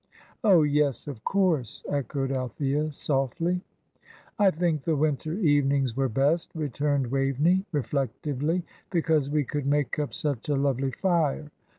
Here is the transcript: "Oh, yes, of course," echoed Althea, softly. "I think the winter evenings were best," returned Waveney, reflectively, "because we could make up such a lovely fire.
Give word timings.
"Oh, 0.43 0.63
yes, 0.63 1.07
of 1.07 1.23
course," 1.23 1.83
echoed 1.87 2.31
Althea, 2.31 2.91
softly. 2.91 3.61
"I 4.39 4.49
think 4.49 4.81
the 4.83 4.95
winter 4.95 5.33
evenings 5.33 5.95
were 5.95 6.09
best," 6.09 6.49
returned 6.55 7.05
Waveney, 7.05 7.65
reflectively, 7.71 8.63
"because 8.89 9.29
we 9.29 9.43
could 9.43 9.67
make 9.67 9.99
up 9.99 10.15
such 10.15 10.49
a 10.49 10.55
lovely 10.55 10.89
fire. 10.89 11.51